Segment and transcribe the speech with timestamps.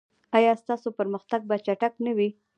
[0.37, 2.29] ایا ستاسو پرمختګ به چټک نه وي؟